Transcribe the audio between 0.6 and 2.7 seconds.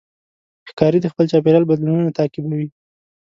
ښکاري د خپل چاپېریال بدلونونه تعقیبوي.